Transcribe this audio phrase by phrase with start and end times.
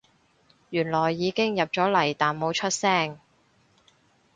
[0.71, 3.19] 原來已經入咗嚟但冇出聲